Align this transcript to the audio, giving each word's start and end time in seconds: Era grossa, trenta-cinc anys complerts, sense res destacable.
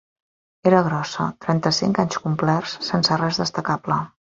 Era 0.69 0.79
grossa, 0.87 1.27
trenta-cinc 1.47 2.03
anys 2.07 2.21
complerts, 2.27 2.77
sense 2.93 3.23
res 3.27 3.45
destacable. 3.47 4.05